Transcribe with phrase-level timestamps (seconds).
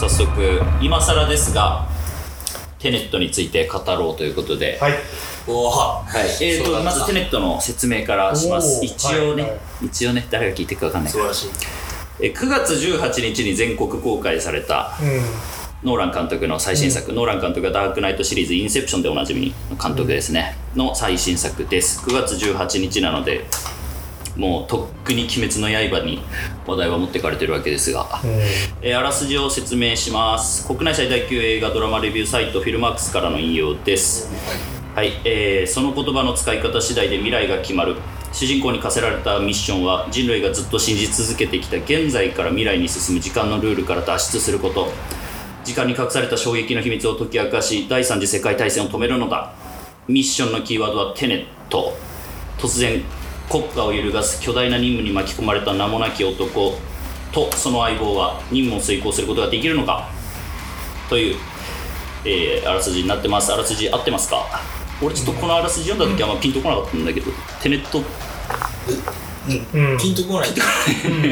[0.00, 1.86] 早速今更ですが
[2.78, 4.94] テネットについて語ろうということで、はい。
[5.46, 8.82] おおははいえー、とまずテネットの説明からします。
[8.82, 11.12] 一応ね、はいは一応ね誰が聞いてるか分かんない。
[11.12, 11.66] から素晴らしい。
[12.20, 15.20] えー9月18日に全国公開されたうん。
[15.90, 22.00] ノーラン監督の最新作、ノーラン監督がダークナイトシリーズ「インセプション」でおなじみの監督ですね、の最新作です。
[22.00, 23.44] 9月18日なので
[24.40, 26.22] もうとっくに「鬼滅の刃」に
[26.66, 28.06] 話題は持ってかれてるわけですが、
[28.80, 30.66] えーあらすじを説明します。
[30.66, 34.30] 国内最大級映画ドラマレビューサイトフィルマークスからの引用です。
[34.94, 37.96] はい、えーその言葉の使い方次第で未来が決まる。
[38.32, 44.90] 主人公に課せられたミッションは人類がずっと信じ続けてきた現在から未来に進む時間のルールから脱出すること。
[45.64, 49.52] 時間に隠された衝撃の秘密を解き明かし第三次世界大戦を止めるのだ。
[50.08, 51.94] ミッションのキーワードはテネット。
[52.58, 53.02] 突然
[53.50, 56.78] 国家を揺るがす巨大な任務に巻き込まれた名もなき男。
[57.32, 60.08] とその相棒は任務を遂行することができるのか。
[61.08, 61.36] という、
[62.24, 63.52] えーあらすじになってます。
[63.52, 64.46] あらすじ合ってますか？
[65.02, 67.30] 俺ちょっとこのあらすじ読んだ時あんまピンとこなかったんだけど
[67.62, 67.98] テネット。
[67.98, 69.98] うん。
[69.98, 70.50] ピンとこない。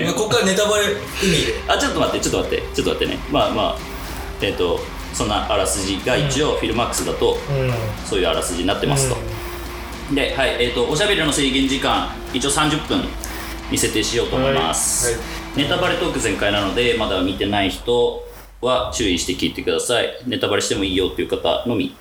[0.05, 1.55] まあここからネタバレ意味で。
[1.67, 3.21] あちょっと待ってちょっと待ってちょっと待ってね。
[3.33, 3.79] まあまあ
[4.41, 4.79] えっ、と
[5.15, 7.73] そんなあらすじが一応フィルマークスだとうん。
[8.07, 9.17] そういうあらすじになってますと、
[10.15, 13.03] で、はいえー、とおしゃべりの制限時間一応30分
[13.71, 18.23] に設定しようと思います、はいはネタバレトーク全開なのでまだ見てない人
[18.61, 20.09] は注意して聞いてください。
[20.27, 21.97] ネタバレしてもいいよっていう方のみ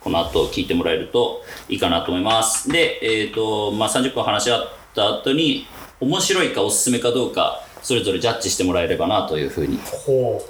[0.00, 2.68] この後聞いてもらえるといいかなと思います。
[2.68, 5.66] でえっ、とまあ30分話し合った後に
[6.00, 9.78] 面白いかおすすめかどうかそれぞれジャッジしてもらえればなというふうに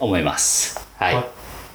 [0.01, 0.85] 思います。
[0.97, 1.25] はい、あ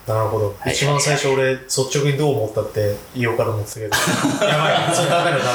[0.08, 0.74] なるほど、はい。
[0.74, 3.96] 一番最初俺率直にどう思ったって言おうかと思ってたけど。
[4.46, 4.96] やばい。
[4.96, 5.46] それダメだダメだ。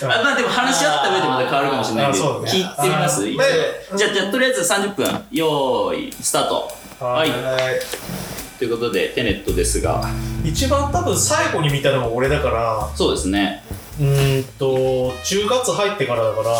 [0.00, 2.24] あまあでも話し合った上でまた変わるかもしれないんでね。
[2.46, 3.26] 聞いてみます？
[3.26, 5.06] じゃあじゃあとりあえず30分。
[5.30, 6.72] よーいスタート。
[7.00, 7.30] はい。
[7.30, 7.80] はい。
[8.58, 10.02] ということでテネットですが。
[10.44, 12.88] 一番多分最後に見たのが俺だから。
[12.96, 13.62] そうですね。
[14.00, 16.50] うーんと10月入ってからだから。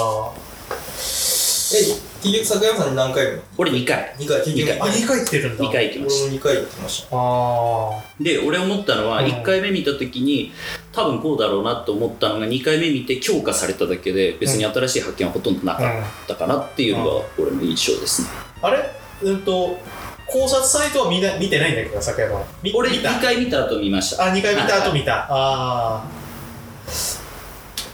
[1.71, 4.15] え結局坂山さんに何回も俺2回。
[4.19, 4.39] 2回。
[4.43, 5.65] 結局二あ2回行ってるんだ。
[5.65, 7.07] 2回行きまし俺も2回行ってました。
[7.17, 9.27] ああで俺思ったのはうん。
[9.27, 10.53] 1回目見た時に
[10.93, 15.83] 多分こうだろうなと思ったのが2回目見て強化されただけで別に新しい発見はほとんどなか
[16.25, 18.29] ったかなっていうのが俺の印象ですね。
[18.63, 18.79] あれ？
[19.23, 19.79] うんと
[20.27, 24.25] 考察サイトは見な見てないんだけど坂山み俺見た2回見た後見ました。
[24.25, 25.27] あ2回見た後見た。
[25.31, 26.09] ああ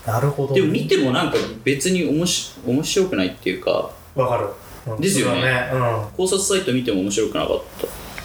[0.05, 0.53] なるほど。
[0.53, 4.47] でも見てもなんか別におもし面白くないっていうかわかる、
[4.87, 5.41] うんですよね。
[5.41, 7.61] それはね考察サイト見ても面白くなかっ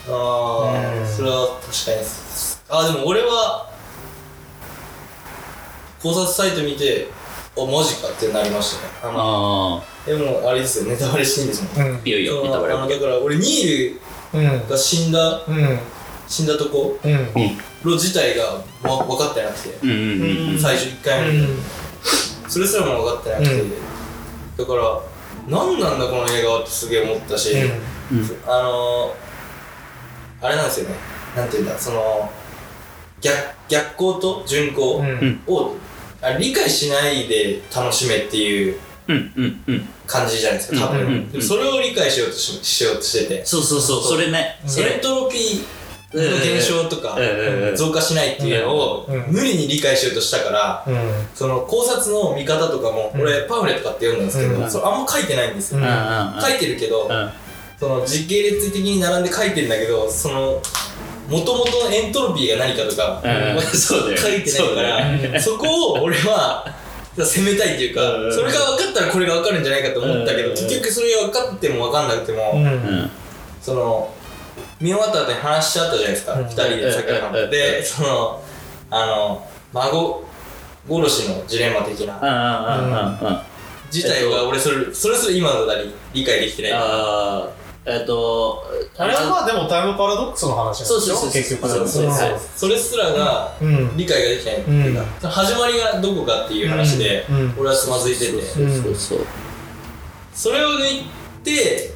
[0.07, 0.13] た。
[0.13, 1.03] あうん。
[1.03, 2.63] あそれは確かにです。
[2.69, 3.71] あでも俺は
[6.03, 7.09] 考察サイト見て
[7.59, 8.93] あマジかってなりましたね。
[9.03, 11.97] あのあでもあれですよネタバレしていいんですもんうん。
[11.97, 12.95] あいよいよそのネタバレ。
[12.95, 13.99] だから俺ニー
[14.35, 14.61] うん。
[14.61, 15.79] ルが死んだうん。
[16.29, 17.29] 死んだとこうん。
[17.83, 18.45] ろ自体が
[18.89, 19.71] わ分かってなくて。
[19.83, 20.01] うんうんう
[20.51, 20.59] んうん。
[20.59, 21.47] 最初1回目
[22.49, 23.71] それすらも分かってなくて、うん。
[24.57, 25.01] だから
[25.51, 28.19] 何なんだこの映画はってすげえ思ったし、うん。
[28.47, 30.95] あのー、あれなんですよね。
[31.37, 32.31] なんていうんだその
[33.21, 33.37] 逆
[33.69, 35.07] 逆光と順光うん。
[35.07, 35.77] うんを、
[36.23, 38.79] あ理解しないで楽しめっていう
[40.07, 41.33] 感じじゃないですか多分、うんうんうん。
[41.33, 43.45] でもそれを理解しようとししようとしてて。
[43.45, 44.61] そうそうそうそれね。
[44.67, 45.80] それエントロピー
[46.13, 47.17] の現象とか
[47.77, 49.25] 増加しないっていうのをうん。
[49.29, 50.97] 無理に理解しようとしたからうん。
[51.35, 53.21] その考察の見方とかもうん。
[53.23, 54.61] 俺パンフレット買って読んだんですけうん。
[54.63, 55.79] どそれあんま書いてないんですよ。
[55.81, 56.39] うん。
[56.41, 57.31] 書いてるけどうん。
[57.79, 60.61] その時系列的に並んで書いてるんだけどその
[61.29, 66.65] もともとのエントロピーが何かとか書いてないからそこを俺は
[67.17, 68.35] 攻めたいっていうかうん。
[68.35, 70.55] それが分かったらこれが分かるんじゃないかと思ったけうん。
[70.57, 72.53] ど結局それが分かっても分かんなくても
[73.63, 74.13] その
[74.81, 76.33] 見終わった後に話しちゃったじゃないですか。
[76.35, 76.47] うん。
[76.47, 78.43] 2人で酒飲んうんでその
[78.91, 80.25] あの孫
[80.89, 82.19] 殺しのジレンマ的な。
[82.21, 83.41] うんうんうんうんうん。
[83.93, 86.73] 自体は俺それそれすら今のだに理解できてない。
[86.73, 87.49] ああ
[87.87, 88.63] えっと
[88.99, 90.85] あれはまあでもタイムパラドックスの話なんでしょ？
[90.85, 92.07] そうそうそう結局そうそうう。
[92.07, 92.41] んはい。
[92.57, 93.97] それすらがうん。
[93.97, 97.27] 理解ができてないっていうか、始まりがどこかっていう話で、
[97.59, 99.19] 俺はつまずいてて、そうそうそう。
[100.33, 101.05] それを抜い
[101.43, 101.91] て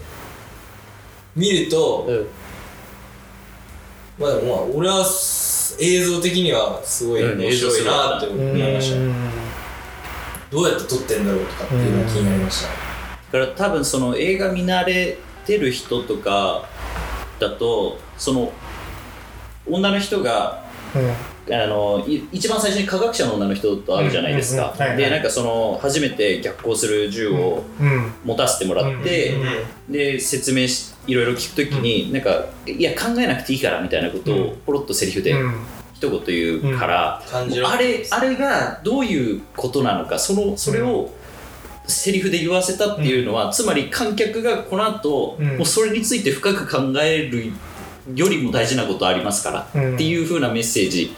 [1.37, 2.27] 見ると、うん
[4.19, 5.05] まあでもまあ俺は
[5.81, 9.15] 映像的にはすごいうん面白いなって思いました、うん。
[10.51, 16.69] どうやって撮ってんだろうとかっていうのが気になりました、だから多分その映画見慣れてる人とか
[17.41, 18.53] だとその
[19.67, 20.65] 女の人が
[20.95, 21.15] うん。
[21.47, 24.63] あのい一番最初に科学者の女の人と会うじゃないですか。
[24.63, 24.81] うんうんうん。
[24.81, 24.97] はいはい。
[24.97, 28.13] でなんかその初めて逆行する銃をうん。
[28.25, 29.93] 持たせてもらって、うん。
[29.93, 35.55] で説明しいろいろ聞くときに、なんかいや考えなくていいからみたいなことをポロッとセリフでうん。
[35.95, 41.11] 一言言うから、あれあれがどういうことなのかそのそれを
[41.87, 45.57] セリフで言わせたっていうのは、つまり観客がこの後、うん。
[45.59, 47.53] もうそれについて深く考える
[48.15, 49.95] よりも大事なことありますから、うん。
[49.95, 51.15] っていう風なメッセージ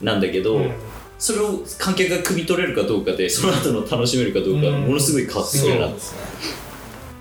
[0.00, 0.72] なんだけど、うん。
[1.18, 4.82] それを観客が汲み取れるかどうかでその後の楽しめるかどうかうん。
[4.82, 6.18] ものすごい変わってくるな、ですね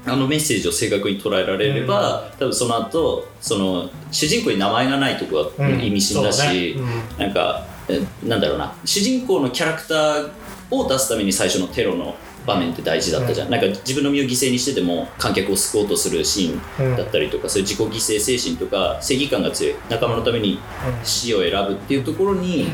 [0.08, 7.20] あのメッセージを正確に捉えられれば、多分その後その主人公に名前がないとこはうん意味深だし、そうねうん。
[7.26, 8.74] なんかえなんだろうな。
[8.86, 10.30] 主人公のキャラクター
[10.72, 12.16] を出すために最初のテロの
[12.46, 20.60] 場面って大事だったじゃん、なんか自分の身を犠牲にしてでも観客を救おうとするシーンだったりとか、そういう自己犠牲精神とか正義感が強い仲間のために
[21.04, 22.68] 死を選ぶっていうところに、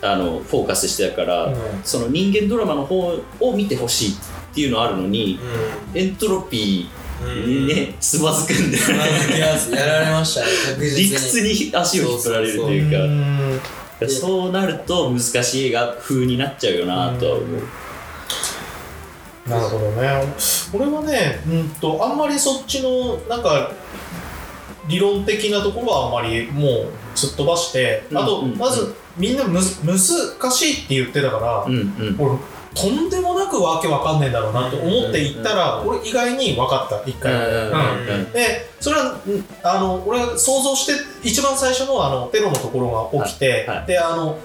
[0.00, 1.56] あのフォーカスしてたから、うん。
[1.82, 4.16] その人間ドラマの方を見てほしい
[4.54, 5.40] っていうのはあるのに、
[5.94, 10.46] エントロピーにね、つまずくんで、つまずきますやられましたね
[10.76, 11.08] 確実に。
[11.08, 11.40] 理屈
[11.70, 12.92] に足を引っ張られるとういう
[14.00, 14.06] か。
[14.06, 14.08] ん。
[14.08, 17.48] そうなると難しい映画風になっちゃうよなとは思う。
[19.50, 20.08] なるほどね。
[20.72, 23.72] 俺はねうんとあんまりそっちのなんか
[24.86, 26.86] 理論的なところはあんまりもう
[27.16, 28.58] すっ飛ばして、あと、うんうん。
[28.58, 29.98] まずみんなむず難
[30.52, 32.16] しいって言ってたから、うんうん。
[32.18, 32.38] 俺
[32.74, 39.20] とんでもなくわけわかんねえんだろうなと思って行ったら、うん俺意外に分かった一回、うんうんでそれはん
[39.62, 40.92] あの俺は想像して
[41.22, 43.86] 一番最初のあのテロのところが起きて、はいはい。
[43.86, 44.38] であの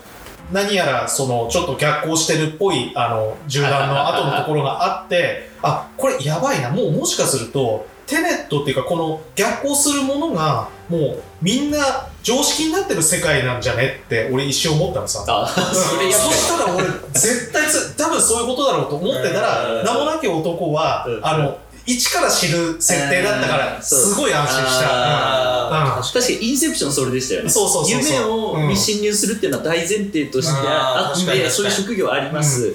[0.52, 6.70] 何やらそのちょっと逆行してるっぽいあの銃弾の後のところがあってあこれやばいな。
[6.70, 11.78] もうもしかするとテネットっていうかこの逆行するものがもうみんな
[12.24, 15.24] 常識になってる世界なんじゃねって俺一瞬思ったのさ。
[15.28, 19.86] あ、それそしたら俺絶対つ多分そういうことだろうと思ってたうん。
[19.86, 21.26] ら名もなき男はうん。
[21.26, 24.88] あの一から知る設定だったからすごい安心した。
[24.92, 26.04] あうん。
[26.04, 27.50] 確かにインセプションそれでしたよね。
[27.50, 28.18] そうそうそうそう。
[28.18, 32.74] 夢をに侵入するっていうのは大前提としてあって、そういう職業あります。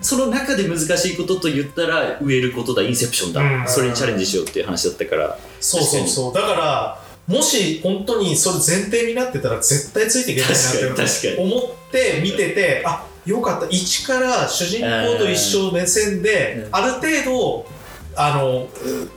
[0.00, 3.40] その中で難しいことと言ったら植えることだ、インセプションだ。
[3.40, 3.68] うん。
[3.68, 5.38] それにチャレンジしようっていう話だったから。
[5.60, 6.34] そうそうそう。
[6.34, 10.56] だからもし本当にそれ前提になってたら絶対ついていけないな
[11.04, 11.36] って。
[11.38, 13.66] 思って見ててあよかった。
[13.68, 16.74] 一から主人公と一緒目線でうん。
[16.76, 17.66] ある程度
[18.14, 18.68] あの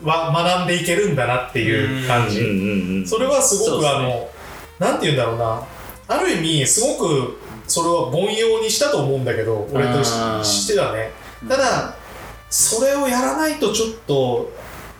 [0.03, 3.07] 学んでいけるんだなっていう感じ。
[3.07, 4.29] それはすごく、あの
[4.79, 5.63] なんて言うんだろうな。
[6.07, 7.38] ある意味すごく
[7.69, 11.11] それは凡庸にしたと思うんだけど俺としてはね。
[11.47, 11.95] ただ
[12.49, 14.51] それをやらないとちょっと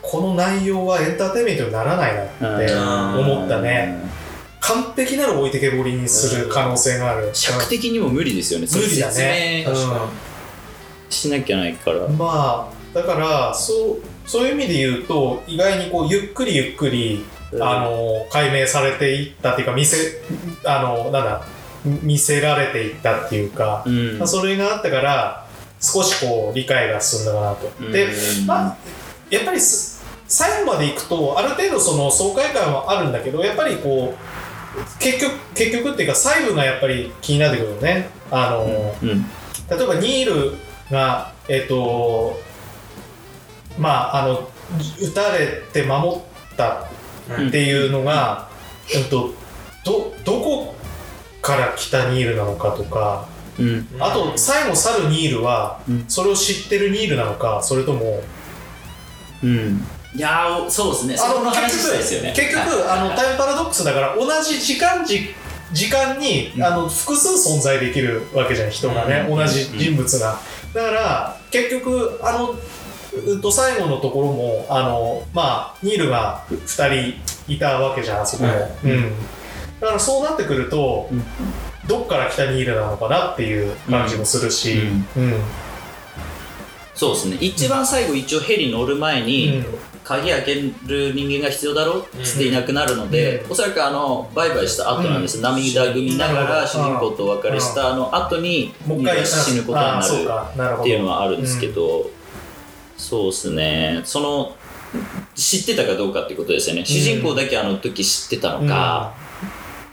[0.01, 4.07] この内容はエンターテインメントにならないなって思ったね。
[4.61, 7.31] 完璧なる置いてけぼりにする可能性がある。
[7.33, 8.67] 尺的にも無理ですよね。
[8.71, 9.63] 無理だね。
[9.65, 10.09] 説明確か
[11.09, 12.05] しなきゃないから。
[12.05, 17.23] うんまあだからそうそういう意味で言うと意外にこうゆっくりゆっくり
[17.59, 20.21] あの解明されていったっていうか見せ
[20.65, 21.41] あのなんだ
[21.85, 24.17] 見せられていったっていうか、うん。
[24.17, 25.47] まあ、それがあったから
[25.79, 27.91] 少しこう理解が進んだかなと。
[27.91, 28.45] で、うん。
[28.45, 28.77] まあ、
[29.29, 38.09] やっぱりす最後までいくとある程度その爽快感はあるんだけどやっぱりこう結局結局っていうか細部がやっぱり気になってくるよね。
[38.29, 39.25] あの、うん。
[39.69, 40.53] 例えばニール
[40.91, 42.39] がえっ、と
[43.79, 44.49] まああの
[45.01, 46.19] 撃たれて守っ
[46.55, 46.85] た
[47.47, 48.49] っていうのが、
[48.93, 49.33] えっと、
[49.83, 50.75] どどこ
[51.49, 53.27] から来たニールなのかとか。
[53.59, 53.87] うん。
[53.99, 56.05] あと最後去るニールは、うん。
[56.07, 58.21] それを知ってるニールなのかそれとも。
[59.43, 59.85] うん。
[60.15, 61.17] いやーそうですね。
[61.17, 62.33] そこの話したいですよね。
[62.35, 62.99] 結局はい。
[62.99, 65.35] あのタイムパラドックスだから同じ時間じ
[65.73, 66.63] 時間に、うん。
[66.63, 69.37] あの複数存在できるわけじゃん人がね、うん。
[69.37, 70.39] 同じ人物が、
[70.73, 72.55] だから結局あの
[73.25, 77.13] うんと最後のところもあのまあニールが2
[77.47, 78.53] 人いたわけじゃんあそこも、
[78.83, 79.11] うんうん
[79.79, 81.23] だからそうなってくると、うん。
[81.87, 84.73] どっから来たニールなのかなっていう感じもするし、
[85.17, 85.41] うん。
[86.93, 87.37] そうですね。
[87.39, 89.65] 一番最後一応ヘリ乗る前に、うん。
[90.03, 93.51] 鍵開ける人間が必要だろっつっていなくなるので、うん。
[93.51, 100.53] おそらくあのバイバイした後なんです、涙ぐみながら主人公とお別れしたあの後にもう一回死ぬことになるか。
[100.57, 100.81] なるほど。
[100.81, 102.09] っていうのはあるんですけど、
[102.97, 104.01] そうですね。
[104.03, 104.55] その
[105.35, 109.13] 知ってたかどうかってことですよね、主人公だけあの時知ってたのか、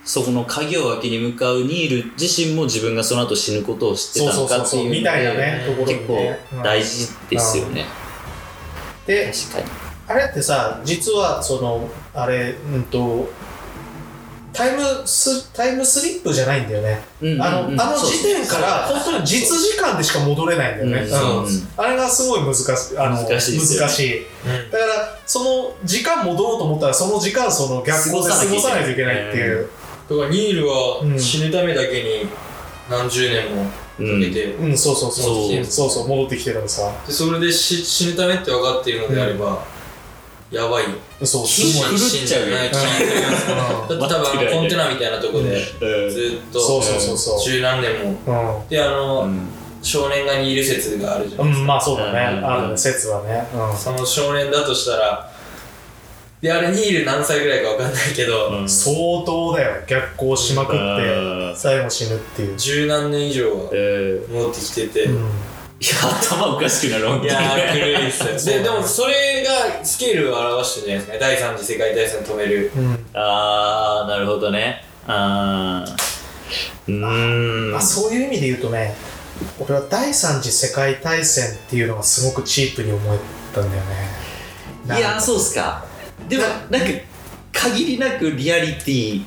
[0.06, 7.84] そこの鍵を開けに向かうニール自身も自分がその後死ぬことを知ってたのかっていうのでみたいなねところに結構ね大事ですよね、
[9.04, 9.86] で確かに。
[10.08, 13.28] あれってさ実はそのあれうんと
[14.52, 22.98] タイムスタイムスリップじゃないんだよね、うんあのうんうんあの時点から本当に実時間でしか戻れないんだよね、うんうんあれがすごい難しい。
[22.98, 24.22] あの難しい難しい。
[24.70, 29.68] だからその時間戻ろうと思ったらその時間その逆行で過ごさないといけないっていう、
[30.08, 32.28] だからニールうんは死ぬためだけに
[32.88, 35.24] 何十年もかけて、うん、そうそうそう。
[35.24, 35.64] そう。
[35.64, 36.92] そうそう戻ってきてるのさ。
[37.06, 39.64] でそれで死死ぬためって分かっているのであれば、
[40.50, 40.84] やばい。
[41.24, 41.90] そう気すごい。
[41.90, 45.60] 狂っちゃうよない気になりますうんだって多分コンテナみたいなとこで
[46.10, 46.60] ずっと。
[46.60, 47.40] そうそうそうそう。
[47.40, 47.92] 十何年
[48.26, 48.64] も。
[48.66, 49.48] うであの、うん。
[49.82, 52.46] 少年がにいる説があるじゃん、ないですか、うん、まあそうだね、うん。
[52.46, 55.30] あるね説はね、うその少年だとしたら
[56.40, 58.64] であれニール何歳ぐらいか分かんないけど、うん。
[58.64, 59.82] ん、相当だよ。
[59.86, 60.80] 逆行しまくってう
[61.52, 61.54] ん。
[61.56, 65.14] 最後死ぬっていう、十何年以上はえー戻ってきてて、うん。
[65.14, 65.30] いや
[66.22, 67.30] 頭おかしくなる本当に。
[67.30, 71.26] いやー、狂いですで、でもそれがスケールを表してるじゃないですか。
[71.26, 72.70] 第三次世界大戦止める。
[72.76, 72.98] うん。
[73.14, 74.84] あーなるほどね。
[75.06, 76.16] あー。
[76.88, 76.94] うー
[77.68, 77.72] ん。
[77.72, 78.94] まあ、そういう意味で言うとね
[79.58, 83.18] 俺は第三次世界大戦っていうのがすごくチープに思え
[83.54, 84.26] たんだよね。
[84.98, 85.84] いやーそうっすか
[86.28, 86.86] でもなんか
[87.52, 89.24] 限りなくリアリティ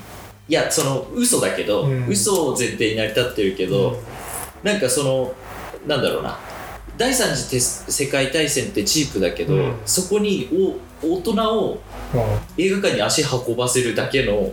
[0.50, 2.08] いやその嘘だけど、うん。
[2.08, 4.02] 嘘を前提に成り立ってるけど、
[4.64, 5.34] なんかその
[5.88, 6.40] なんだろうな。
[6.98, 9.76] 第三次て世界大戦ってチープだけど、うん。
[9.86, 10.50] そこに
[11.02, 11.82] お大人を
[12.14, 12.22] うん。
[12.58, 14.52] 映画館に足運ばせるだけのうん。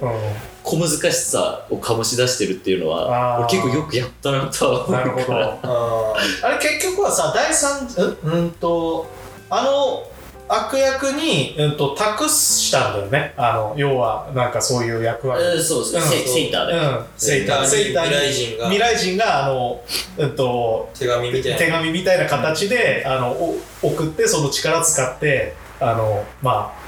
[0.62, 5.38] 小難しさを醸し出してるっていうのは結構よくやったなとは思うなるほど。
[5.62, 7.88] ああれ結局はさ第三
[8.24, 9.06] うんうんと
[9.48, 10.02] あの
[10.48, 13.34] 悪役に、うん、と託したんだよね。
[13.36, 17.66] あの要はなんかそういう役割、うんそうですね、うんセセイターで、うん、セイター。
[17.66, 18.64] セイターに未来人が。
[18.70, 19.80] 未来人があの、
[20.18, 21.58] うん、と手紙みたいな。
[21.58, 26.86] 手紙みたいな形で、あのお送ってその力使ってあのまあ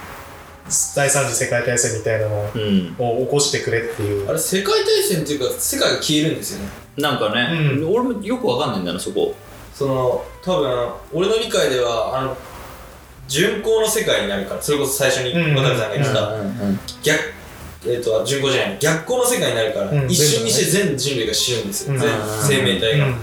[0.95, 4.29] 第三次世界大戦みたいなのうん、を起こしてくれっていう。
[4.29, 6.69] あれ、世界大戦っていうか、世界が消えるんですよね。
[6.99, 7.49] なんかね、
[7.79, 7.95] うん。
[7.95, 9.35] 俺もよくわかんないんだなそこ。
[9.73, 12.37] その、多分、俺の理解では、あの、
[13.29, 15.55] 巡航の世界になるから、それこそ最初にうん。
[15.55, 17.21] 渡辺さんが言ってた、うん逆、
[17.87, 20.11] えっ、と、巡航じゃない、逆光の世界になるから、うん。
[20.11, 21.95] 一瞬にして全人類が死ぬんですよ。
[21.95, 22.01] うん。
[22.01, 22.11] 全
[22.43, 23.07] 生命体が。
[23.07, 23.15] うん。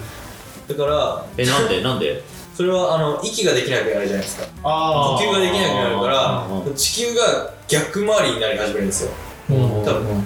[0.70, 1.82] だから、えなんで？
[1.82, 2.24] なんで？
[2.56, 4.46] それは、あの、息ができなくなるじゃないですか。
[4.64, 9.12] 呼吸ができなくなるかうんら、地球が逆回りになり始めるんですよ。
[9.50, 10.26] うん多分。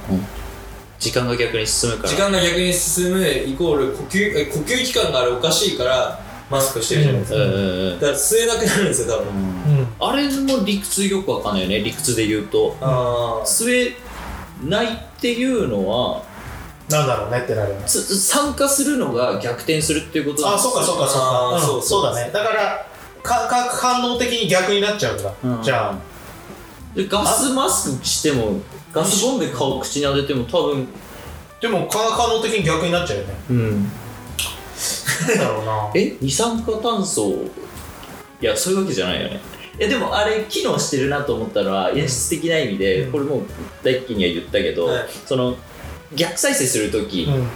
[1.00, 2.10] 時間が逆に進むから。
[2.10, 8.00] 時間が逆に進むイコール呼吸え呼吸器官があれおかしいからマスクしてるじゃないですか、うんうんうん。
[8.00, 9.36] だから吸えなくなるんですよ多分、う
[9.82, 9.88] ん。
[10.00, 11.80] あれも理屈よくわかんないよね。
[11.80, 12.76] 理屈で言うと。
[12.82, 13.96] あ吸え
[14.68, 16.24] ないっていうのは
[16.90, 17.84] なんだろうねってなるよね。
[17.86, 21.50] つ参加するのが逆転するっていうことなんあですそうかそうかそうか。
[21.56, 22.04] うんそうそう。
[22.04, 22.32] だね。
[22.34, 22.86] だから
[23.22, 25.62] かか反応的に逆になっちゃうんだ、うん。
[25.62, 25.98] じゃあ。
[26.96, 28.60] でガスマスクしても
[28.92, 30.88] ガスボンベ顔口に当てても多分。
[31.62, 33.34] でも化学反応的に逆になっちゃうよね。
[33.52, 33.92] うん
[35.28, 35.92] なんだろうな。
[35.96, 37.46] え二酸化炭素？
[38.42, 39.40] いやそういうわけじゃないよね。
[39.78, 43.12] えでもあれ機能してるなと思ったのは演出的な意味で、うん。
[43.12, 43.42] これもう
[43.84, 45.08] 大輝には言ったけど、はい。
[45.26, 45.58] その
[46.16, 47.48] 逆再生する時、うん。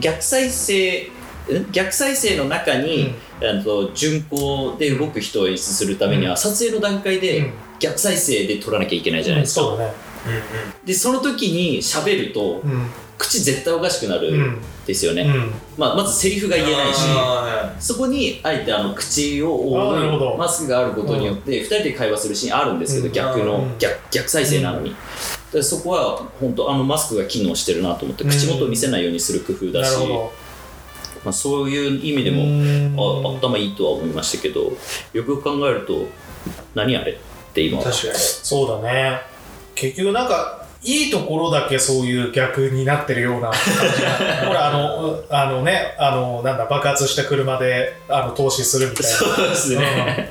[0.00, 6.36] 逆再生ん逆再生の中に、あの巡航で動く人を演出するためには、うん。
[6.36, 7.52] 撮影の段階うでん。
[7.78, 9.78] 逆再生で撮らなきゃいけないじゃないですか、そう
[10.86, 12.86] でその時に喋るとうん
[13.18, 14.40] 口絶対おかしくなるうん。
[14.40, 15.52] んですよね、うん。
[15.76, 23.12] まあ、まずセリフが言えないしあそこにあえてあの口を覆うマスクがあることによって2人で会話するシーンあるんですけど、うん。
[23.12, 23.78] 逆のうん。
[23.78, 24.94] 逆逆再生なのに、
[25.52, 28.30] でそこは本当あのマスクが機能してるなと思ってうん。
[28.30, 30.32] 口元を見せないようにする工夫だし、なるほど。
[31.24, 34.70] まあ、そういう意味でもあ頭いいとは思いましたけどよ
[35.12, 36.06] くよく考えると
[36.76, 37.16] 何あれっ
[37.52, 37.80] て今。
[37.80, 38.14] ー確かに。
[38.14, 39.20] そうだね。
[39.74, 40.55] 結局なんか
[40.86, 43.58] いいところだけそういう逆になってるような感
[43.96, 44.10] じが。
[44.46, 49.16] ほらあのうあのねあのなんだ爆発した車であの投資するみたいな。
[49.16, 50.28] そうですね、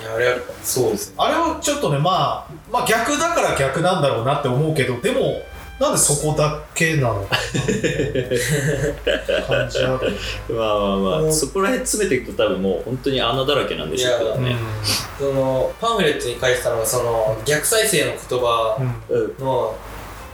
[0.00, 1.14] いやあれはそうですね。
[1.18, 5.42] あれはちょっとね、まあ、まあ逆だから逆なんだろうなって思うけどでも
[5.78, 7.24] なんでそこだけなの
[9.46, 10.16] 感じあるよね。
[10.48, 14.56] まあまあまあ、うんそこら辺詰めていくと多分もう本当に穴だらけなんでしょうけどね。
[15.18, 19.34] そのパンフレットに書いてたのがその逆再生の言葉うんうん。
[19.38, 19.76] の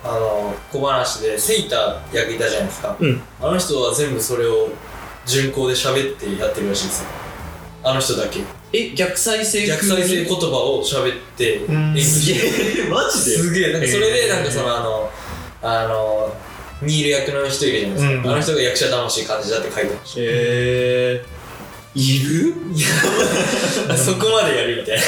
[0.05, 3.23] あの小話でセイタ役いたじゃないですか、うん。
[3.41, 4.69] あの人は全部それを
[5.27, 7.09] 順行で喋ってやってるらしいですよ。
[7.83, 8.41] あの人だけ。
[8.73, 11.67] え逆再生逆再生言葉を喋って
[12.01, 12.39] すげ
[12.87, 12.89] え。
[12.93, 13.73] マジすげえ。
[13.73, 15.11] なんかそれでなんかそのあの
[15.63, 16.37] あの
[16.83, 18.33] ニール役の人いるじゃないですか、うん。
[18.33, 22.55] あの人が役者魂感じだって書いてましえー、いる？
[23.89, 24.99] た、 そこまでやるみたい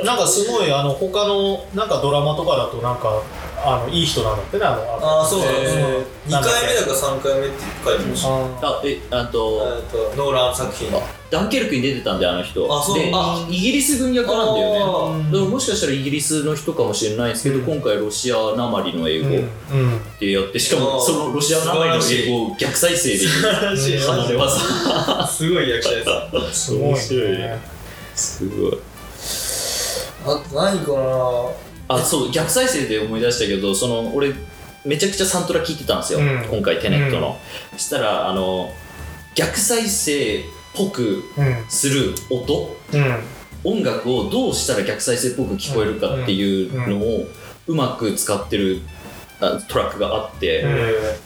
[0.00, 0.02] な。
[0.04, 3.22] なんかすごいあの他のなんかドラマとかだとなんか
[3.68, 5.82] あのいい人なんだってねあのああそうなんですね。
[5.82, 8.28] へー2回目だから3回目って書いてました。
[8.28, 10.88] ああえあとえっとノーラン作品。
[11.28, 12.72] ダンケルクに出てたんであの人。
[12.72, 15.24] あそうであイギリス軍役なんだよね。
[15.24, 17.64] だからもしかしたらイギリスの人かもしれないですけど、うん。
[17.64, 20.00] 今回ロシアなまりの英語うんうん。
[20.20, 26.66] でやってしかもそのロシアなまりの英語を逆再生で離れ技すごい役者です。
[26.66, 27.58] すごい面白いね。
[28.14, 28.78] すごい。
[30.24, 34.32] あと何かなあそう逆再生で思い出したけどその俺
[34.84, 36.44] めちゃくちゃサントラ聞いてたんですよ、うん。
[36.48, 37.38] 今回テネットの、
[37.72, 38.72] そしたらあの
[39.34, 40.42] 逆再生っ
[40.74, 43.18] ぽくうんする音うん。
[43.64, 47.26] 音楽をどうしたら逆再生っぽく聞こえるかっていうのを
[47.66, 48.80] うまく使ってる
[49.40, 50.70] あトラックがあって、うん。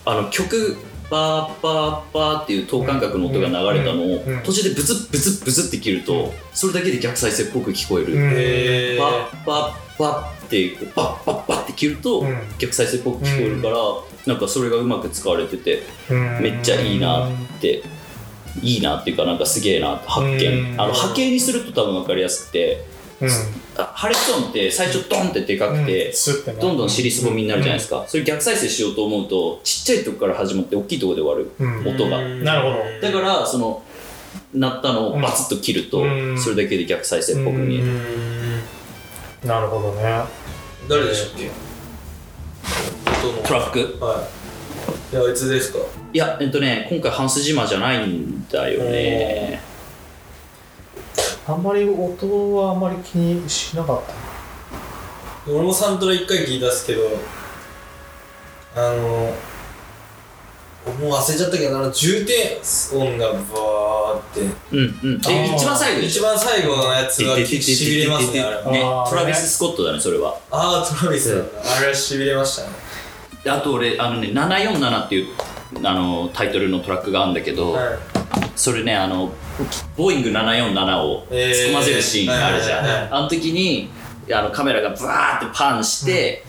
[0.07, 0.79] あの曲
[1.11, 4.43] バーバーバーっていう等間隔の音が流れたのをうん。
[4.43, 8.33] 途中でブツッブツッブツッって切るとそれだけで逆再生っぽく聞こえる、うん。
[8.35, 12.39] へバッバッバッってこうバッバッバッって切るとうん。
[12.59, 13.77] 逆再生っぽく聞こえるから
[14.27, 16.41] なんかそれがうまく使われててうん。
[16.41, 17.31] めっちゃいいなっ
[17.61, 17.83] て
[18.63, 20.73] いいなっていうかなんかすげえなって発見。
[20.73, 20.81] うん。
[20.81, 22.85] あの波形にすると多分分かりやすくて
[23.21, 23.29] うん。
[23.77, 26.61] あハレットンって最初ドンってでかくて、スッてね。
[26.61, 31.83] どんどん尻すぼみになるじゃないですか、それ逆再生しようと思うとちっちゃいとこから始まって大きいところで終わる。
[31.85, 31.95] うん。
[31.95, 32.23] 音が。
[32.23, 33.01] なるほど。
[33.01, 33.83] だからその
[34.55, 36.39] 鳴ったのをバツッと切ると、うん。
[36.39, 37.85] それだけで逆再生っぽく見える、
[39.45, 40.23] なるほどね。
[40.89, 41.51] 誰でしたっけ？
[43.49, 44.05] トラック？
[44.05, 44.29] は
[45.13, 45.15] い。
[45.15, 45.79] いやあいつですか？
[46.13, 49.61] いやえっとね今回ハンスジマじゃないんだよね。
[51.49, 54.03] あんまり音はあんまり気にしなかっ
[55.47, 55.51] た。
[55.51, 57.03] 俺もサントラ一回聞いたっすけど
[58.77, 59.33] あの
[60.87, 62.61] もう忘れちゃったけどあの重低
[62.95, 64.41] 音がバーって。
[64.73, 65.21] うんうん。
[65.25, 65.33] あー。
[65.33, 72.69] え一番最後一番最後のやつがしびれますねあれトラビス・スコットだねそれはああトラビスあれはしびれましたね
[73.45, 75.27] であと俺あのね747っていう
[75.85, 77.99] あのタイトルのトラックがあるんだけど、はい
[78.57, 79.33] それねあの
[79.97, 83.91] ボーイング747をえー突っ込ませるシーンがあるじゃん、はいはいはいあの時に
[84.33, 86.45] あのカメラがブワーってパンして、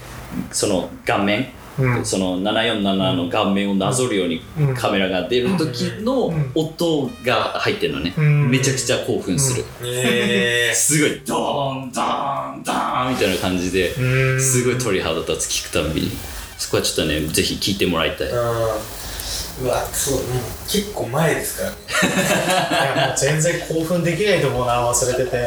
[0.52, 1.48] その顔面、
[1.80, 2.06] うん。
[2.06, 4.76] その747の顔面をなぞるようにうん。
[4.76, 6.52] カメラが出る時のうん。
[6.56, 8.50] 音が入ってるのね、うん。
[8.50, 14.42] めちゃくちゃ興奮する、え すごいドーンドーンドーンみたいな感じでうん。
[14.42, 16.12] すごい鳥肌立つ聞くたんびに。
[16.58, 18.28] そこはちょっとねぜひ聞いてもらいたい。
[18.28, 19.66] ー、うん。
[19.66, 20.24] うわそうもう
[20.68, 21.76] 結構前ですからね。
[22.96, 25.38] いやもう全然興奮できないと思うな忘れてて。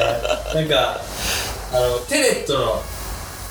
[0.54, 1.00] なんか
[1.72, 2.82] あのテネットの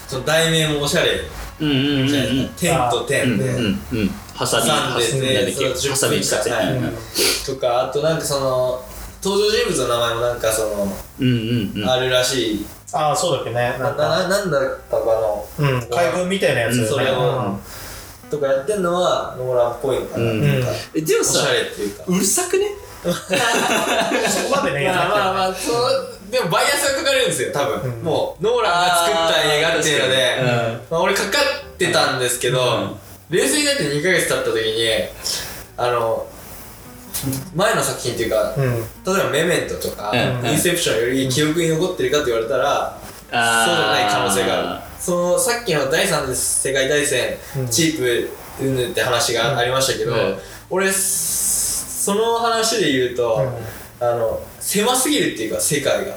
[0.07, 1.21] その題名もおしゃれ
[1.59, 2.07] うんうんうんうん。
[2.07, 4.09] じゃないですか、点とうん点で、うんうん。
[4.33, 6.37] ハサミ挟んでてなんだっけそうハサミした
[7.53, 8.83] とかあとなんかその
[9.23, 11.89] 登場人物の名前もなんかその、うんうんうん。
[11.89, 12.65] あるらしい。
[12.91, 13.55] ああそうだっけね。
[13.55, 14.07] ななんか。
[14.07, 15.45] ななんだったかの。
[15.59, 17.57] うん海軍みたいなやつそれを
[18.29, 22.03] とかやってんのはノーランっぽいのかな、うんなんかえでもおしゃされっていうか。
[22.07, 22.65] うるさくね？
[23.03, 24.87] そこまでね。
[24.87, 28.03] まあまあまあそうでもバイアスがかかるんですよ多分、うん。
[28.03, 30.81] もうノーランが作った映画っていうので、うん。
[30.89, 31.37] まあ、俺かか
[31.75, 32.95] ってたんですけど、うん。
[33.29, 34.89] 冷静になって2ヶ月経った時に
[35.77, 36.27] あの
[37.55, 38.63] 前の作品っていうか、うん。
[38.63, 40.49] 例えばメメントとか、うん。
[40.49, 44.81] インセプションより記憶に残ってるかって言われたら、そうじゃない可能性がある。
[44.99, 47.67] そのさっきの第三次世界大戦、うん。
[47.67, 50.37] チープうんぬんって話がありましたけど、うん。
[50.71, 53.39] 俺その話で言うと、
[53.99, 56.13] あの狭すぎるっていうか世界が。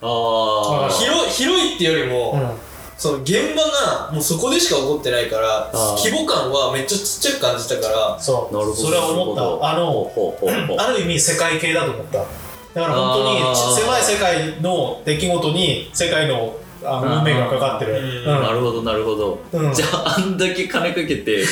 [0.00, 0.88] あー。
[0.90, 2.68] 広広いっていうよりも、うん。
[2.96, 8.54] その現場がもうそこでしか起こってないから規模感はめっちゃちっちゃく感じたからそう。
[8.54, 8.74] なるほど。
[8.74, 9.70] それは思った。
[9.70, 10.76] あのほうほうほうほう。
[10.82, 12.18] ある意味世界系だと思った。
[12.18, 12.28] だか
[12.74, 17.98] ら本当に狭い世界の出来事に世界のあの運命がかかってる。
[17.98, 18.24] うん。
[18.24, 19.72] なるほどなるほど、うん。
[19.72, 21.44] じゃああんだけ金かけて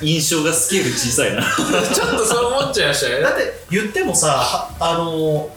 [0.00, 1.42] 印象がスケール小さいな。
[1.92, 3.20] ちょっとそう思っちゃいましたね。
[3.20, 5.50] だって言ってもさはあの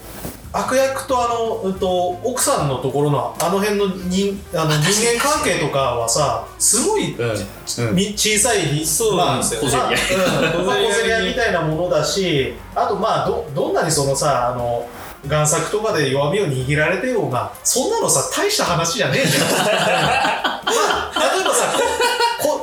[0.55, 14.85] 悪役とあの、うん、と奥さんのところのあの辺の人あの人間関係とかはさすごい、うんみ小さいそうなんですよ まあ小競りまあうん小競り合いみたいなものだしあとまあどどんなにそのさあの
[15.27, 19.43] 贋作とかで弱みを握られてようがそんなのさ大した話じゃねえじゃん。
[19.49, 21.65] まあ例えばさ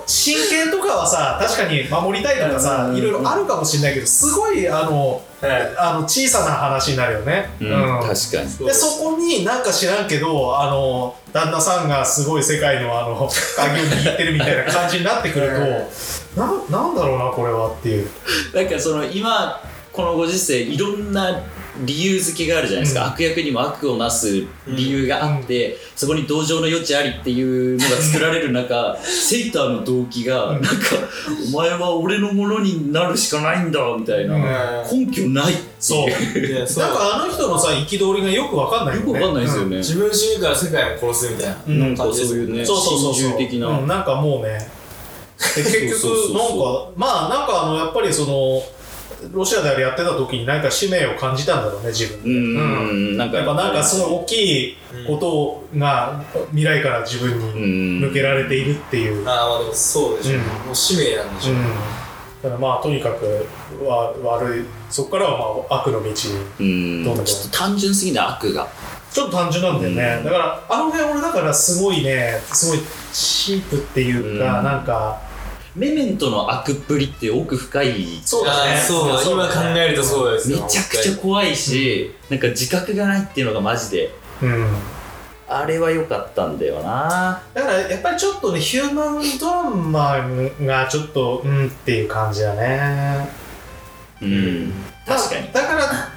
[0.07, 5.77] 真剣とかはさ確かに守りたいとかさうんいろいろあるかもしれないけどすごいあのはい。
[5.79, 7.49] あの小さな話になるよね。
[7.61, 8.03] うんうん。
[8.03, 8.67] 確かに。
[8.67, 18.09] でそこになんか知らんけどあの旦那さんがすごい世界のあの鍵を握ってるみたいな感じになってくるとななんだろうなこれはっていう。
[18.55, 21.43] なんかその今このご時世いろんな
[21.85, 23.13] 理由付けがあるじゃないですか、うん。
[23.13, 30.63] 悪役にも悪をなす理由があって、そこに同情の余地ありっていうのが作られる中 セイターの動機がうん。
[30.63, 30.97] なんか
[31.53, 34.35] 「お前は俺のものになるしかないんだ」みたいな、
[34.91, 36.09] 根拠ないって そう。
[36.09, 39.07] なんかあの人のさ憤りがよくわかんないよね。
[39.07, 41.57] よくわかんないですよね、自分主義から世界を殺すみたいな。
[41.67, 41.81] うん。
[41.81, 43.15] なんかそういうねそうそうそう。
[43.15, 44.81] そう心中的な、うん、なんかもうね。
[45.57, 48.63] で結そうそうそう局なんかまあなんかあのやっぱりその
[49.33, 52.31] ロシアであれやってた時に何か使命を感じたんだろうね自分で。
[52.31, 52.39] うん。
[52.39, 53.17] うん。
[53.17, 54.33] なんかやっぱなんかすごい大き
[54.73, 58.09] いことが未来から自分にうん。
[58.09, 59.29] 向けられているっていう、うん。
[59.29, 60.43] ああまあでもそうでしょう、うん。
[60.43, 61.57] もう使命なんでしょう、
[62.43, 63.47] だからまあとにかく
[63.85, 66.15] わ悪いそこからはまあ悪の道に
[66.61, 66.63] う
[67.03, 67.05] ん。
[67.05, 68.27] どうだろうちょっと単純すぎない？
[68.27, 68.69] 悪が。
[69.13, 70.25] ちょっと単純なんだよね、うん。
[70.25, 72.79] だからあの辺俺だからすごいねすごい
[73.13, 74.65] チープっていうか、うん。
[74.65, 75.21] なんか
[75.77, 78.77] メメントの悪っぷりって奥深いそうだね。
[78.77, 84.11] そう今考えるとそうですめよちゃくちゃ怖いし、なんか自覚がないっていうのがマジで。
[84.43, 84.69] うん。
[85.49, 87.43] あれは良かったんだよな。
[87.55, 90.17] だからやっぱりちょっとねヒューマンドラマ
[90.65, 93.29] がちょっとうんっていう感じだね。
[94.23, 94.73] うん。
[95.07, 95.53] 確かに。
[95.53, 96.09] だだから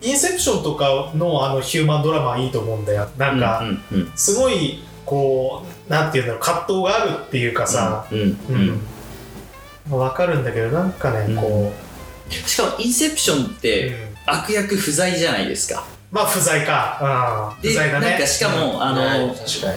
[0.00, 3.08] インセプションとかのあのヒューマンドラマはいいと思うんだよ。
[3.16, 3.60] なんか、
[3.92, 4.12] うんうん。
[4.14, 8.06] すごいこうなんていうんだろう葛藤があるっていうかさ。
[8.12, 9.94] うんううん。
[9.96, 11.72] ん、わかるんだけどなんかねこ
[12.30, 14.08] しかもインセプションっう、てうん。
[14.26, 15.82] 悪役不在じゃないですか。
[16.12, 18.10] まあ不在か、うん、で不在だね。
[18.10, 19.72] なんかしかも、あの確か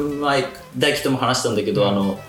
[0.00, 0.16] に。
[0.16, 0.44] 前
[0.76, 1.88] 大輝とも話したんだけど、うん。
[1.88, 2.20] あの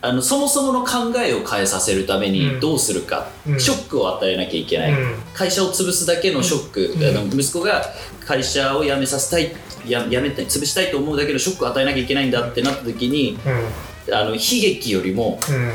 [0.00, 2.32] あのそもそもの考えを変えさせるためうん。
[2.32, 3.60] にどうするか、うん。
[3.60, 5.14] ショックを与えなきゃいけない、うん。
[5.32, 7.16] 会社を潰すだけのショック、うん。
[7.16, 7.82] あの息子が
[8.26, 14.14] 会社を辞めさせたいや辞めたい潰したいと思うだけのショックを与えなきゃいけないんだってなった時にうん。
[14.14, 15.72] あの悲劇よりもうん。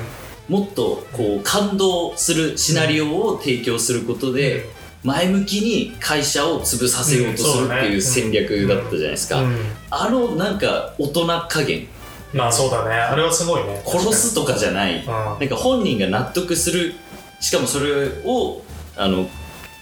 [0.49, 4.65] もっとこう感動するシナリオを提供することで、
[5.03, 9.57] 前向きに会社を潰させようとするっていう戦略だったじゃないですか、うん。
[9.89, 11.87] あのなんか大人加減。
[12.33, 12.95] まあそうだね。
[12.95, 13.81] あれはすごいね。
[13.85, 14.97] 殺すとかじゃない。
[14.97, 15.05] うん。
[15.05, 16.93] なんか本人が納得する。
[17.39, 18.63] しかもそれを
[18.97, 19.29] あの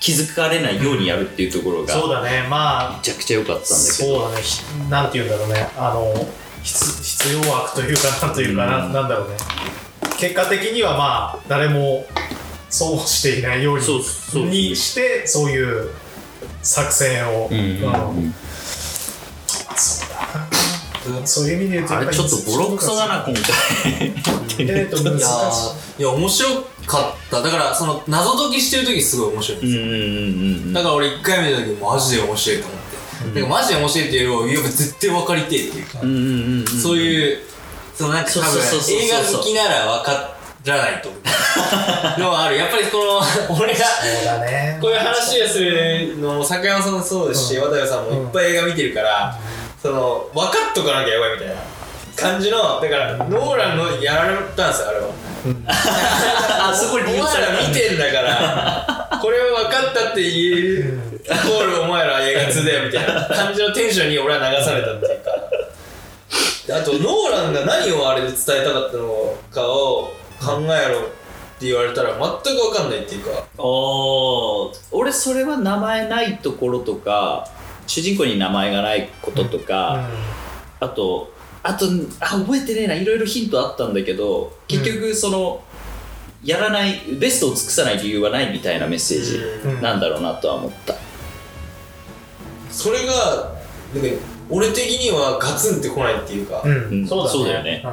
[0.02, 2.48] 気づかれないようにやるっていうところがそうだね。
[2.50, 3.80] まあめちゃくちゃ良かったんだけど。
[3.80, 4.42] そうだね。
[4.42, 5.70] ひなんて言うんだろうね。
[5.78, 6.28] あの
[6.64, 8.94] 必必要悪というかなんというかな,、うん。
[8.94, 9.38] なんだろうね。
[10.18, 12.08] 結果的にはまあ誰も
[12.70, 15.92] 損をしていないようににしてそういう
[16.64, 18.34] 作戦を、うんうんうん
[21.26, 23.44] そういう意味で言うとあれちょっとボロクソだな今回
[24.60, 25.24] えっと難し
[26.00, 26.02] い。
[26.02, 26.50] いや面白
[26.86, 27.42] かった。
[27.42, 30.06] だからその謎解きしてる時すごい面白いんですよ、うんうんうんう
[30.70, 36.68] んだから俺1回目の時マジで面白いと思って、だからマジで面白いっていうよりもやっぱ絶対分かりてえっていうか、うんうんうんうん。
[36.68, 37.38] そういう
[37.96, 40.36] そのなんか多分映画好きなら分か
[40.66, 41.22] らないと思う。
[42.20, 42.58] のはある。
[42.58, 42.98] やっぱりこ
[43.50, 43.86] の俺が
[44.80, 47.64] こういう話をするのも坂山さんもそうですし、うん。
[47.64, 49.38] 渡部さんもいっぱい映画見てるから、
[49.82, 51.56] その分かっとかなきゃやばいみたいな
[52.16, 55.08] 感じのだからノーランのやられたんですよあれは。
[56.70, 65.32] あそこにお前ら見てんだからこれは分かったって言えるイコールお前ら映画通だよみたいな感じのテンションに俺は流されたっていうか。
[66.68, 71.04] であとノーランが何をあれで伝えたかったのかを考えろっ
[71.60, 73.32] て言われたら全く分かんないっていうか。
[73.58, 74.78] おー。
[74.92, 77.48] 俺それは名前ないところとか
[77.92, 80.08] 主人公に名前がないこととか、
[80.80, 81.86] あとあと
[82.22, 85.62] あ覚えてねえないろいろヒントあったんだけど結局その、
[86.42, 89.82] やらないベストを尽くさない理由はないみたいなメッセージうん。
[89.82, 90.96] なんだろうなとは思った、
[92.70, 93.14] それが
[93.94, 94.08] なんか
[94.50, 97.08] 俺的にはガツンってこないっていうか、うん、うん。
[97.08, 97.32] そうだね。
[97.32, 97.84] そうだよね。
[97.84, 97.92] うん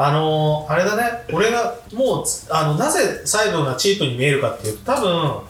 [0.00, 1.24] あの ー、あれだね。
[1.30, 5.47] 俺がもうあのなぜサイドがチープに見えるかっていうと多分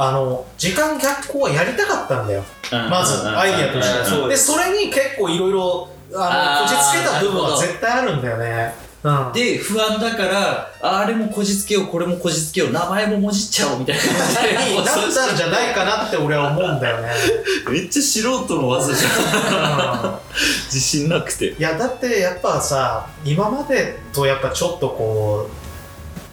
[0.00, 2.44] あの時間逆行はやりたかったんだよ。
[2.88, 4.28] まずアイディアとして。
[4.28, 8.74] でそれに結構いろいろあのこじつけた部分は絶対あるんだよね。
[9.02, 9.32] うん。
[9.32, 14.70] で不安だからああれもこじつけようこれもこじつけよう名前ももじっちゃおうみたいな感じで。
[14.70, 17.10] に なったんじゃないかなって俺は思うんだよね。
[17.68, 20.20] めっちゃ素人の技じゃん。
[20.70, 21.46] 自信なくて。
[21.46, 25.67] いやだってやっぱさ今までとやっぱちょっとこう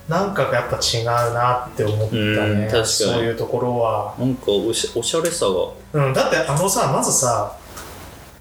[0.08, 2.86] なんかがやっぱ違うなって思ったうんね確かに。
[2.86, 4.14] そういうところは。
[4.20, 5.52] なんかおしおしゃれさが。
[6.08, 7.58] うん、だってあのさまずさ、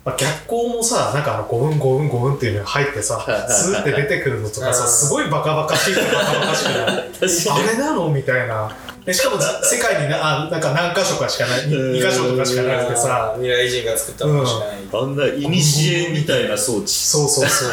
[0.04, 4.90] まあ、逆光もさなんかあの5分5分5分っていうのが入ってさスーって出てくるのとかさうん。
[4.90, 7.64] すごいバカバカしいとバカバカしくない？
[7.66, 8.08] あれなの？
[8.10, 8.76] みたいな。
[9.06, 11.64] でしかもざ世界になあなんか何箇所かしかない。
[11.64, 11.92] うん。
[11.94, 13.32] 2, 箇所とかしかなくてさ。
[13.36, 16.88] 未来人が作ったものしかない、あんなイニシエみたいな装置。
[16.88, 17.68] そうそうそう。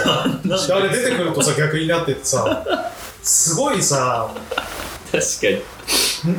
[0.45, 2.91] で あれ出てくるとさ逆になっててさ
[3.23, 4.33] すごいさ。
[5.11, 5.47] 確か
[6.27, 6.35] に。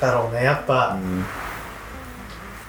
[0.00, 0.98] だろうねやっぱ、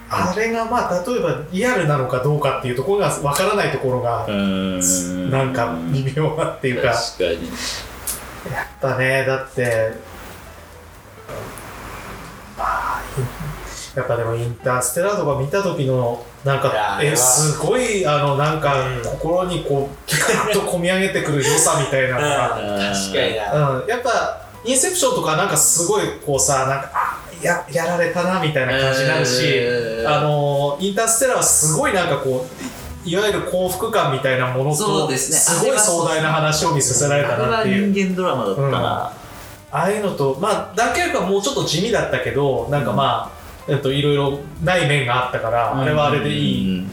[0.09, 5.31] あれがまあ例えばリアルなのかどうかっていうところがわからないところが、うん。
[5.31, 7.47] なんか微妙なっていうか、確かに。
[8.51, 9.93] やっぱねだって
[12.57, 13.01] まあ
[13.95, 19.03] やっぱでもインターステラーとか見た時のなんかえすごいあのなんかうん。
[19.03, 23.79] 心にこうピカッと込み上げてくる良さみたいなのが、確かにな。
[23.79, 30.07] うん、やっぱインセプションとかなんかすごいこうさなんかあややられたなみたいな感じになるし、うん。
[30.07, 32.45] あのインターステラーはすごいなんかこ
[33.05, 35.37] ういわゆる幸福感みたいなものとそうですね。
[35.37, 37.91] すごい壮大な話を見させられたなっていう。
[37.91, 39.13] 人間ドラマだったな、
[39.71, 46.79] ああいうのと、まあ、ダンケルクはもうちょっと地味だったけど、なんかまあ、えっと、いろいろない面があったから、あれはあれでいい。
[46.79, 46.91] うん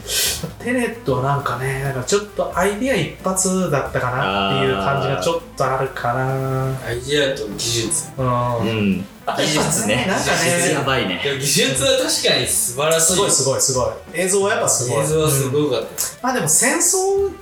[0.58, 6.78] テネットはなんかね、なんかちょっとアイディア一発だったかなっていう感じがちょっとあるかな。
[6.86, 8.58] アイディアと技術うん。
[8.58, 9.04] うん
[9.36, 13.92] 技術ねなんかね技術やばいね技術は確かに素晴らしいすごいすごいすごい。
[14.14, 15.04] 映像はやっぱすごい。
[15.04, 15.88] 映像はすうんごかった、
[16.22, 17.32] まあでも戦争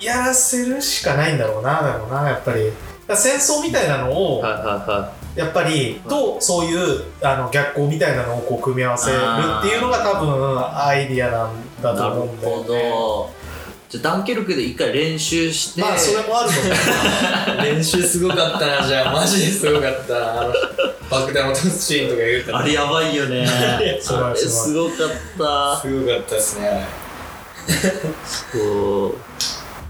[0.00, 2.72] やらせるしかないんだろうな、だろうな、やっぱり。
[3.14, 12.68] 戦争みたいなのを、はいはいはやっぱり、と、そういうあの逆光みたいなのをこう組み合わせるっていうのが多分アイディアなんだと思うんだよ、ほね。
[12.68, 13.30] ど。
[13.88, 15.82] じゃあダンケルクで一回練習して。
[15.82, 19.12] まあそれもあるのか 練習すごかったなじゃあ。
[19.12, 20.14] マジですごかった。
[20.14, 20.52] なあの
[21.10, 22.58] 爆弾を落とすシーンとか言うたら。
[22.58, 23.46] あれやばいよね。
[24.00, 24.96] すごいあれすごかっ
[25.38, 25.80] た。
[25.82, 26.88] すごかったですね
[28.52, 28.58] そ
[29.08, 29.14] う。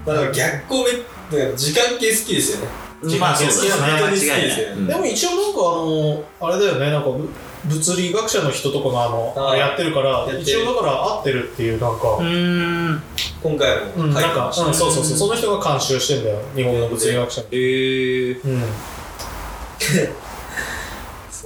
[0.05, 0.85] まあでも逆光
[1.31, 2.86] め時間系好きですよね
[3.21, 4.73] まあそうですね間違いない好きですよね。
[4.77, 4.87] うん。
[4.87, 6.91] でも一応なんかあのあれだよね。
[6.91, 7.29] なんかぶ
[7.67, 13.03] 物理学者の人とかがあのあやってるから一応だから合ってるっていうなんか、うーん。
[13.43, 15.05] 今回もうん、なんか、うん、そうそうそう。
[15.05, 16.41] その人が監修してんだよ。
[16.55, 17.47] 日本の物理学者に。
[17.53, 18.63] えー、うん。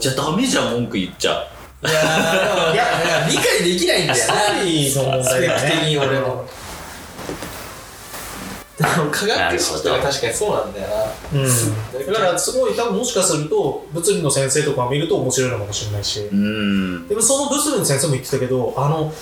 [0.01, 1.47] じゃあダメじゃん文句言っちゃ。
[1.83, 6.45] いやーいやいや理解できないんだよストーリーの問題だスペック的ねに俺も
[8.97, 11.41] な科学史とか確かにそうなんだよな。
[11.41, 16.21] うん、だからすごい多分もしかすると物理の先生とかを見ると面白いのかもしれないし。
[16.21, 16.37] うー
[17.01, 17.09] ん。
[17.09, 19.13] でもその物理の先生も言ってたけどあの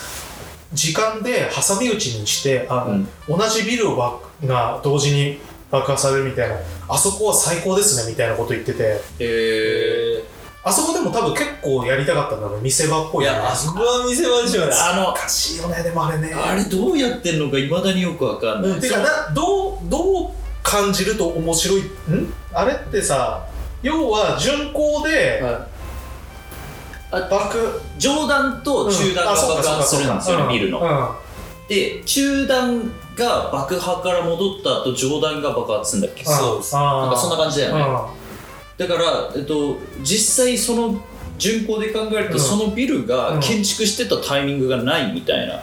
[0.72, 2.86] 時間で挟み撃ちにしてあ
[3.28, 6.56] の、同じビルをばが同時に爆破されるみたいな。
[6.88, 9.00] あそこは最高ですねみたいなこと言ってて。
[9.18, 10.24] え
[10.68, 13.38] あそこでも多分結構やりたかったんだろう見せ場っぽいよね。
[13.38, 14.72] いやあそこは見せ場でしょうね。
[14.72, 16.32] ー、あのおかしいよねでもあれね。
[16.34, 20.30] あれどうやってんのかいまだによくわかんない、うん、てかなどうどう
[20.62, 21.80] 感じると面白い？
[21.80, 22.32] ん？
[22.52, 23.46] あれってさ
[23.82, 25.42] 要は巡航で
[27.10, 27.80] 爆。
[27.96, 31.16] 上段と中段が爆発するんですよね、ビルの、の
[31.66, 36.24] で中段が爆破から戻った後上段が爆発するんだっけ？
[36.24, 38.17] そうなんかそんな感じだよね、うん
[38.78, 41.02] だから、えっと、実際その
[41.36, 42.40] 巡航で考えると、うん。
[42.40, 45.60] そのビルうんが建築してたタイミングがないみたいな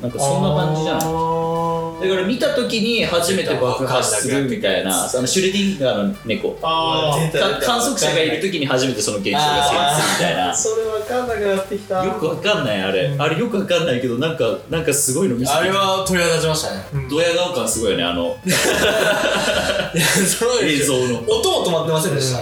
[0.00, 1.02] なんかそんな感じじゃない？
[1.02, 6.50] だから見た時に初めて爆発するみたいなあのシュレディンガーの猫。
[6.60, 10.54] 観測者がいる時に初めてその現象が成立するみたいな。
[10.54, 12.04] それ分かんなくなってきた。
[12.04, 13.22] よくわかんないあれ、うん。
[13.22, 16.84] あれよくわかんないけどなんかなんかすごいの見せてあれは鳥肌立ちましたね。
[16.92, 17.08] うん。
[17.08, 18.36] ドヤ顔感すごいよねあの。
[18.46, 21.20] いやそう映像の。
[21.26, 22.40] 音も止まってませんでした、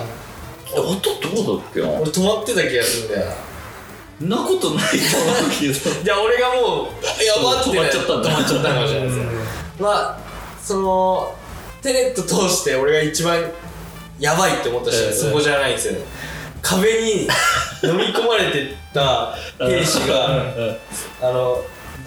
[0.80, 0.94] 音
[1.44, 1.88] どうだっけな？
[1.88, 3.32] 俺止まってた気がするんだよ
[4.20, 5.74] なことないと思うけど。
[6.04, 9.08] じゃあ俺がもうやばって止まっちゃったんだ止まっちゃったかもしれない。
[9.08, 9.20] です
[9.80, 10.18] まあ
[10.62, 11.34] その
[11.82, 13.42] テネット通して俺が一番
[14.18, 16.00] やばいって思ったシーン、うんそこじゃないんですよね。
[16.62, 17.28] 壁に
[17.82, 20.30] 飲み込まれてた兵士が、
[21.20, 21.62] あの、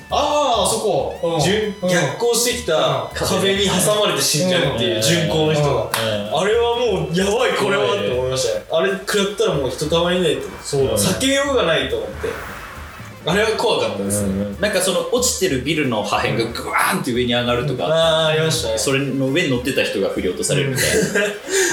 [0.10, 1.89] あああそこ、うん。
[1.89, 6.39] 逆行してきた壁に挟まれて死んじゃうっていう巡行の人が、うん。
[6.39, 7.96] あれはもうやばいこれは。
[7.96, 8.65] って思いましたね。
[8.72, 12.58] あれ食らったらもうひとたまりないとそう避けようがないと思って。
[13.28, 14.22] あれは怖かったです、
[14.62, 18.78] なんかその落ちてるビルの破片がグワーンって上に上がるとか、ああありましたね。
[18.78, 20.86] それの上に乗ってた人が振り落とされるみたい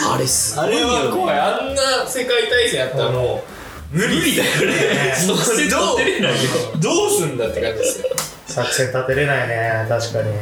[0.03, 1.39] な、 あれすごあれいよ、ね、は怖い。
[1.39, 3.54] あんな世界大戦やったらもう
[3.95, 5.15] 無理だよね。
[5.15, 6.39] そして立てれないよ
[6.81, 8.09] どうすんだって感じですよ。
[8.49, 10.35] 作戦立てれないね確かに。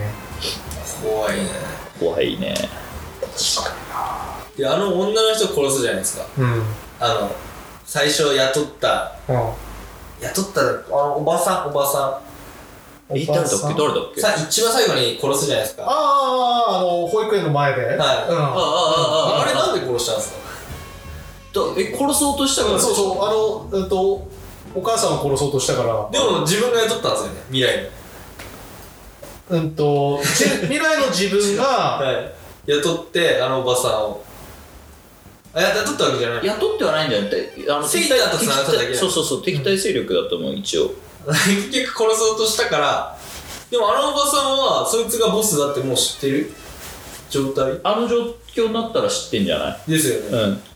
[1.05, 1.51] 怖いね。
[2.01, 2.55] 怖いね。
[4.57, 6.27] であの女の人殺すじゃないですか。
[6.39, 6.63] うん。
[6.99, 7.31] あの
[7.85, 9.17] 最初雇った。
[9.29, 9.37] うん。
[9.37, 12.23] 雇ったあのおばさんおばさ
[13.11, 13.15] ん。
[13.15, 13.57] え誰だっけ？
[13.59, 14.21] 誰だっけ？
[14.23, 15.85] さ一番最後に殺すじゃないですか。
[15.87, 17.85] あああの保育園の前で。
[17.85, 17.97] はい。
[17.97, 17.99] うん。
[17.99, 20.39] あああああれなんで殺したんですか？
[20.39, 20.52] だ
[21.79, 22.79] え殺そうとしたから？
[22.81, 24.29] そうそうあのうんと
[24.75, 26.09] お母さんを殺そうとしたから。
[26.11, 27.89] でも自分が雇ったんですよね未来に
[29.51, 31.65] うんとじ未来の自分が
[32.01, 32.33] はい。
[32.67, 34.23] 雇ってあのおばさんを。
[35.55, 36.47] あや雇ったわけじゃない。
[36.47, 37.53] 雇ってはないんじゃなくて。
[37.69, 40.91] あのセイターと繋がっただそうそうそう敵対勢力だと思う一応。
[41.71, 43.17] 結局殺そうとしたから
[43.71, 46.53] でもあのおばさんはそいつがボスだってもう知ってる？
[47.31, 47.79] 状態？
[47.85, 49.91] あの状況になったら知ってんじゃない？
[49.91, 50.27] ですよね、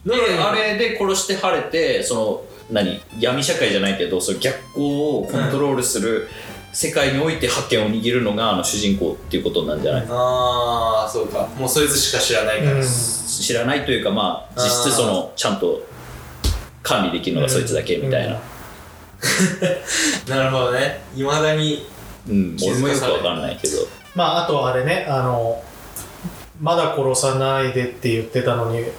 [0.05, 0.11] うん。
[0.11, 3.01] でうんあれで殺して晴れてその何？
[3.21, 6.29] 闇社会じゃないけどその逆光をコントロールする
[6.73, 11.49] 世界において覇権を握るのがあの主人公っていうことなんじゃない、ああそうか。
[11.59, 12.83] もうそいつしか知らないから、うん
[13.27, 15.83] 知らないというかまあ実質そのちゃんと
[16.83, 18.41] 管理できるのがそいつだけみたいな、
[20.29, 21.01] なるほどね。
[21.17, 21.87] いまだに
[22.29, 22.57] うん。
[22.57, 23.77] 気づかされ俺もよくわかんないけど。
[24.15, 25.63] まああとあれねあの
[26.61, 28.91] まだ殺さないでって言ってたのにう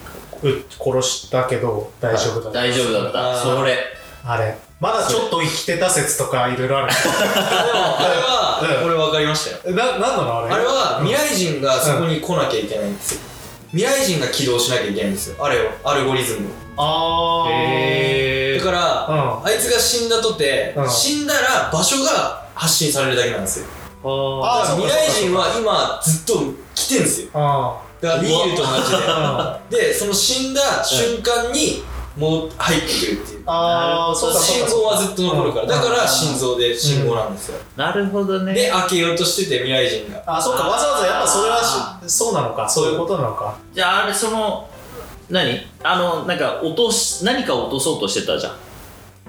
[0.80, 2.60] 殺したけど大丈夫だった。
[2.60, 3.42] 大丈夫だった。
[3.42, 3.78] それ。
[4.24, 4.58] あれ。
[4.80, 6.94] まだちょっと生きてた説とかいろいろある。
[6.94, 8.88] でもあれはうん。
[8.88, 9.76] 俺分かりましたよ。
[9.76, 10.40] ななんなの？
[10.40, 10.54] あれ。
[10.54, 13.22] あれは未来人がそこに来なきゃいけないんですよ。
[13.72, 15.44] 未来人が起動しなきゃいけないんですよ。
[15.44, 15.72] あれを。
[15.84, 16.52] アルゴリズムを。
[16.80, 19.46] あへだから、うん。
[19.46, 20.90] あいつが死んだとて、うん。
[20.90, 23.66] 死んだら場所が発信されるだけなんですよ
[24.04, 27.30] ああ未来人は今ずっと来てんですよ。
[27.34, 31.84] あだからニールと同じあででその死んだ瞬間に
[32.16, 33.44] もう入ってくるっていう。
[33.46, 35.64] あーそうか心か臓はずっと残るから。
[35.64, 35.70] うん。
[35.70, 37.60] だから心臓で信号なんですよ。
[37.76, 38.54] なるほどね。
[38.54, 40.24] で開けようとしてて未来人が。
[40.26, 40.64] あそうか。
[40.68, 42.70] わざわざやっぱそれはそうなのか。
[42.70, 42.94] そう。
[42.94, 43.58] いうことなのか。
[43.74, 44.68] じゃああれその
[45.30, 45.60] 何？
[45.84, 48.54] あのなんか落とし何かを落とそうとしてたじゃん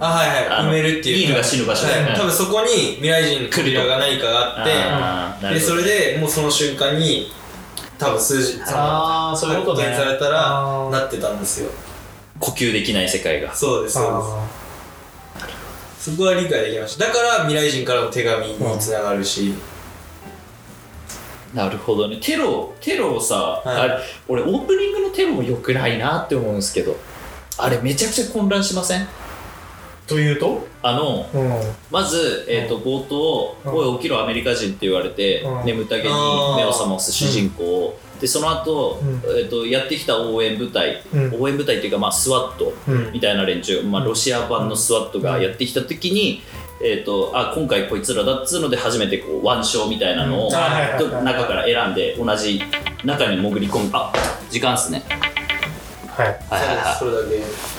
[0.00, 0.66] あはいはい。
[0.66, 1.16] 埋めるっていう。
[1.18, 2.14] ニールが死ぬ場所はい。
[2.14, 5.54] 多分そこに未来人の扉が何かがあって。
[5.54, 7.32] でそれでもうその瞬間に
[7.98, 9.88] 多分数字ああそういうことね。
[9.88, 11.70] 発見されたらなってたんですよ。
[12.38, 13.54] 呼吸できない世界が。
[13.54, 14.46] そうですそうあ
[15.44, 16.10] です。
[16.12, 17.06] そこは理解できました。
[17.06, 19.54] だから未来人からの手紙につながるし、
[21.52, 22.18] なるほどね。
[22.22, 23.76] テロテロをさ、はい。
[23.76, 26.96] あれ俺オープニングのテロも良くないなって思うんですけど。
[27.60, 29.00] あれめちゃくちゃ混乱しません？
[29.00, 29.06] ー
[30.08, 31.52] というとあのうん。
[31.90, 33.72] まず、えー、と冒頭「うん。
[33.72, 35.66] おい起きろアメリカ人」って言われて、うん。
[35.66, 39.22] 眠たげに目を覚ます主人公を、でその後、うん。
[39.36, 41.36] えー、とやってきた応援部隊、うん。
[41.42, 43.12] 応援部隊っていうか、まあ、スワットうん。
[43.12, 46.42] みたいな連中、まあ、ロシア版のスワットがやってきた時に、
[46.80, 52.62] えー、とあ今回こいつらだっつうので初めてこう腕章みたいなのを、中から選んで同じ
[53.04, 53.90] 中に潜り込む。
[53.92, 54.12] あ
[54.48, 55.02] 時間っすね。
[56.08, 56.26] はい。
[56.26, 56.96] はいはいはい。
[56.98, 57.77] それだけ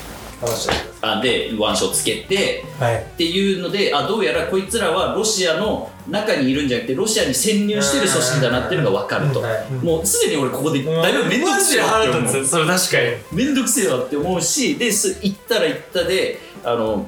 [1.02, 3.02] あで腕章つけてはい。
[3.02, 9.40] っていうのであどうやらこいつらはロシアの中にいるんじゃなくてロシアに潜入してる組織だなっていうのが分かると。
[9.40, 9.72] い、はい。
[9.84, 12.44] もうすでに俺ここでだいぶ面倒くせえわって思う。
[12.44, 12.96] それ確か
[13.32, 13.46] に。
[13.46, 17.06] 面倒くせえわって思うしです行ったら行ったであの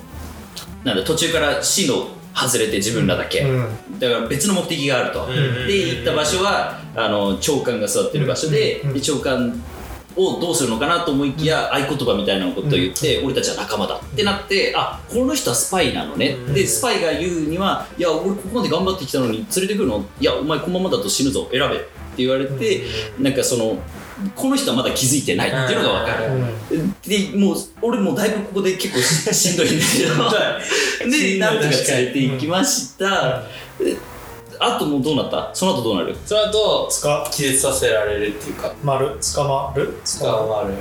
[0.85, 3.99] なんだ途中から市の外れて自分らだけ、うん。
[3.99, 5.39] だから別の目的があると、んうん。
[5.39, 8.89] うんで行った場所はあの長官が座ってる場所で,、うん。
[8.89, 8.95] うん。
[8.95, 9.63] で長官
[10.17, 16.55] をどうするのかなと思いきや、合言葉みたいなことを言って、俺たちは仲間だってなってあこの人はスパイなのね、うん。
[16.55, 20.05] でスパイが言うにはいや俺ここまで頑張ってきたのに連れてくるの？
[20.21, 21.49] いやお前このままだと死ぬぞ。
[21.51, 21.77] 選べ。
[22.13, 22.83] って言われて、
[23.19, 23.79] なんかその
[24.37, 26.27] この人はまだ気づいてないっていうのが分かる、
[26.73, 26.95] うん。
[27.01, 33.45] でもう俺もうだいぶここで結構ししんどいん だけどでなんとか連れて行きました、
[33.83, 33.97] で
[34.65, 35.51] あともうどうなった？
[35.55, 36.17] その後どうなる？
[36.25, 38.73] その後つか気絶させられるっていうか。
[38.83, 40.01] まる捕まる？
[40.21, 40.39] 捕まる。
[40.39, 40.75] 捕まる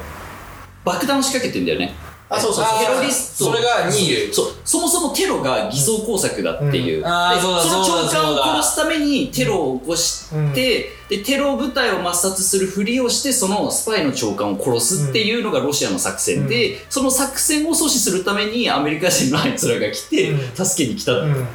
[0.83, 1.93] 爆弾を仕掛けてんだよね。
[2.27, 2.79] あそうそうそう。
[2.79, 3.51] テロリスト。
[3.51, 4.45] それがニールそう。
[4.63, 7.09] そもそもテロが偽造工作だっていう、うんそ
[7.51, 20.65] うだそのそうだ長官を殺すためにテロを起こして、うんでテロ部隊を抹殺するふりをしてそのスパイの長官を殺すっていうのがロシアの作戦で、その作戦を阻止するためにアメリカ人のあいつらが来て、うん。
[20.65, 21.11] 助けに来た。
[21.11, 21.47] っうん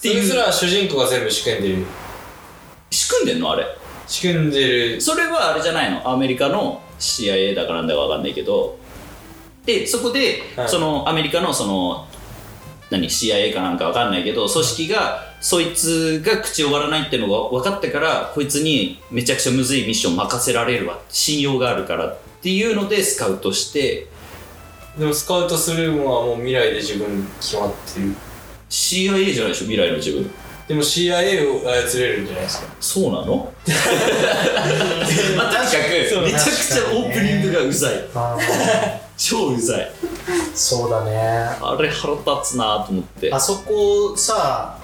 [0.00, 1.86] ていう、それすら主人公が全部仕組んでる。
[2.90, 3.66] 仕組んでんのあれ？
[4.06, 5.00] 仕組んでる。
[5.00, 6.10] それはあれじゃないの？
[6.10, 8.78] アメリカの CIA だかなんだかわかんないけど。
[9.64, 10.68] でそこで、はい。
[10.68, 12.06] そのアメリカのその
[12.90, 20.98] 何？CIA かなんかわかんないけど組織がそいつが口を割らないっていうのが分かってからこいつにめちゃくちゃむずいミッション任せられるわ。
[21.08, 24.08] 信用があるからっていうのでスカウトして。
[24.98, 28.12] でもスカウトするのはもう未来で自分決まってる
[28.70, 29.66] CIA じゃないでしょ？
[29.66, 30.30] 未来の自分？
[30.68, 32.68] でも CIA を操れるんじゃないですか。
[32.80, 33.52] そうなの？
[35.36, 37.94] まあ、とにかくめちゃくちゃオープニングがうざい。
[39.16, 39.90] 超うざい。
[40.54, 41.16] そうだね。
[41.60, 43.32] あれ腹立つなと思って。
[43.32, 44.78] あそこさ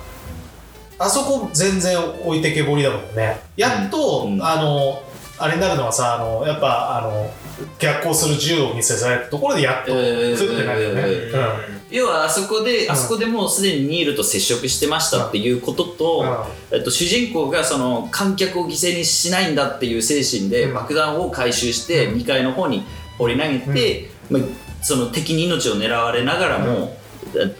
[0.99, 3.39] あそこ全然置いてけぼりだもんね。
[3.57, 5.03] やっと、うんあの
[5.39, 7.31] あれになるのはさあのやっぱあの
[7.79, 11.37] 逆行する銃を見せされたところでやっとえーふってなるよね、えう
[11.73, 12.91] ん要はあそこで、ん。
[12.91, 20.75] あそこでもうすでにニールと接触してましたっていうことと、えっと、主人公がその観客を犠牲にしないんだっていう精神でうん。
[20.75, 22.21] 爆弾を回収してうん。
[22.21, 22.85] 2階の方に
[23.19, 24.43] 放り投げて、まあ、
[24.83, 26.97] その敵に命を狙われながらも、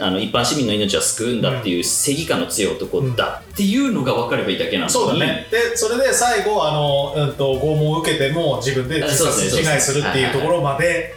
[0.01, 5.47] あの一般市民の命は救うんだっていう正義感の強い男だっていうのが分かればいいだけなのにそうだね。
[5.51, 11.15] でそれで最後あの、うん、と拷問を受けても自分で自殺自害するっていうところまでで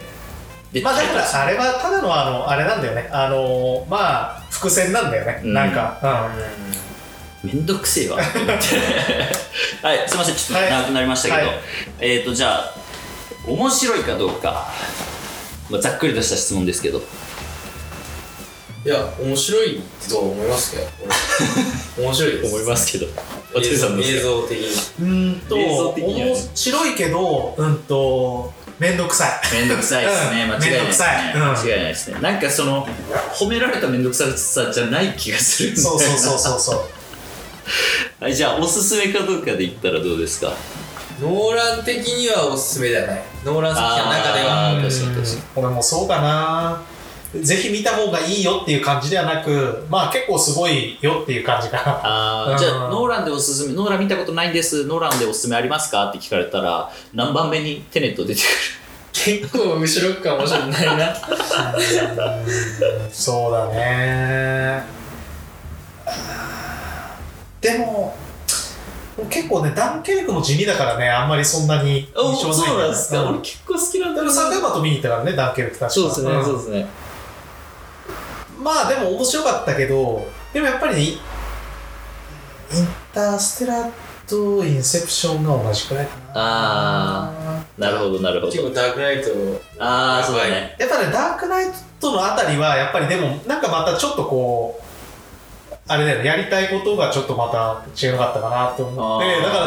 [0.82, 3.08] まあだからあれはただのあのあれなんだよね。
[3.12, 5.52] あのまあ伏線なんだよね、うん。
[5.52, 6.30] なんか、
[7.42, 8.18] めんどくせえわ。
[8.18, 8.54] って思って
[9.82, 10.36] はいすいません。
[10.36, 11.58] ちょっと長くなりましたけど、はい。
[11.98, 12.74] えっ、とじゃあ
[13.48, 14.68] 面白いかどうか、
[15.70, 17.00] まあ、ざっくりとした質問ですけど。
[18.82, 20.86] いや面白いとは思いますけど。
[21.98, 22.68] 俺 面白いです。
[22.68, 23.06] ますけど。
[23.56, 24.68] 映像映像的に。
[25.00, 26.32] うん、うんと映像的にはね。
[26.32, 29.54] 面白いけどうんと面倒くさい。
[29.54, 30.50] めんどくさいですね、うん。
[30.52, 31.16] 間違いないですね、めんどくさい。
[31.36, 32.20] 間違いないですね。
[32.20, 32.86] なんかその
[33.34, 36.84] 褒められためんどくささじゃない気がするそうそうそうそうそう。
[38.24, 40.52] はいじゃあおすすめかどうかで言ったらどうですか？
[41.20, 43.22] ノーラン的にはおすすめではない。
[43.44, 44.72] ノーラン作品の中では。
[44.76, 45.22] 確かにうん。
[45.22, 46.82] 確か俺もそうかな
[47.34, 51.82] ぜひ見た方がいいよっていう感じではなくまあ結構すごいよっていう感じかな。
[51.82, 52.00] うん。
[52.02, 54.86] あーじゃあノーランでおすすめノーラン見たことないんです。
[54.86, 59.40] ノーランでおすすめありますかって聞かれたら何番目にテネット出てくる？
[59.42, 61.14] 結構後ろかもしれないな。
[63.12, 64.82] そうだね。
[67.60, 68.16] でも
[69.28, 73.28] 結構ねダンケルクも地味だからねあんまりそんなに印象ないそうなんですか、うん。
[73.30, 75.90] 俺結構好きなんだでもサカバと見に行ったからねダンケルク確か。
[75.90, 76.44] そうですね、ん。
[76.44, 76.86] そうですね
[78.62, 81.18] まあでも面白かったけどでもやっぱりねイン
[83.12, 83.90] ターステラー
[84.28, 86.32] とインセプションが同じくらいかな。
[86.34, 88.52] あなるほどなるほど。
[88.52, 89.28] 結構ダークナイト
[89.78, 90.76] ああそうだね。
[90.78, 91.66] やっぱねダークナイ
[92.00, 94.84] トのあたりはやっぱりでもなんかまたちょっとこう
[95.88, 99.64] あれだよねやりたいことがちょっとまた違かったかなと思ってだから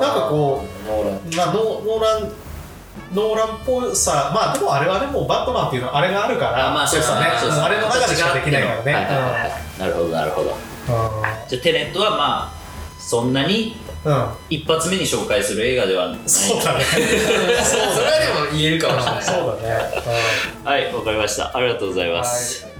[0.00, 1.20] なんかこノーラン。
[1.36, 2.32] まあ、ノノーラン
[3.14, 7.18] ノーランっぽさまあでもあれはでもバットマンっていうのあれがあるからあまあそうですね。
[7.18, 9.32] あれの中でしかできないからね、はいはいはい。
[9.32, 10.50] はいなるほどなるほど。
[10.50, 10.56] うん。
[11.48, 12.16] じゃあテネットはま
[12.50, 12.52] あ
[12.98, 16.18] そんなにうん、うん一発目に紹介する映画ではない。
[16.26, 16.84] そうだね。
[16.84, 19.22] それはでも言えるかもしれない。
[19.22, 19.74] そうだね、
[20.64, 21.56] はいわかりました。
[21.56, 22.75] ありがとうございます、はい